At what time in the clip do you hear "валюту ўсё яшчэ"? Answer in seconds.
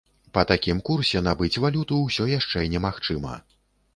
1.65-2.63